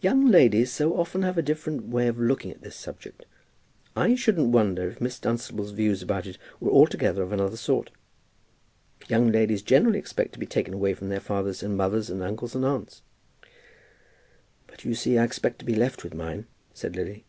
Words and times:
"Young 0.00 0.28
ladies 0.30 0.72
so 0.72 0.98
often 0.98 1.20
have 1.20 1.36
a 1.36 1.42
different 1.42 1.86
way 1.86 2.06
of 2.08 2.18
looking 2.18 2.50
at 2.50 2.62
this 2.62 2.74
subject. 2.74 3.26
I 3.94 4.14
shouldn't 4.14 4.48
wonder 4.48 4.88
if 4.88 4.98
Miss 4.98 5.18
Dunstable's 5.18 5.72
views 5.72 6.00
about 6.00 6.26
it 6.26 6.38
were 6.58 6.70
altogether 6.70 7.22
of 7.22 7.32
another 7.32 7.58
sort. 7.58 7.90
Young 9.08 9.30
ladies 9.30 9.60
generally 9.60 9.98
expect 9.98 10.32
to 10.32 10.38
be 10.38 10.46
taken 10.46 10.72
away 10.72 10.94
from 10.94 11.10
their 11.10 11.20
fathers 11.20 11.62
and 11.62 11.76
mothers, 11.76 12.08
and 12.08 12.22
uncles 12.22 12.54
and 12.54 12.64
aunts." 12.64 13.02
"But 14.66 14.86
you 14.86 14.94
see 14.94 15.18
I 15.18 15.24
expect 15.24 15.58
to 15.58 15.66
be 15.66 15.74
left 15.74 16.02
with 16.02 16.14
mine," 16.14 16.46
said 16.72 16.96
Lily. 16.96 17.26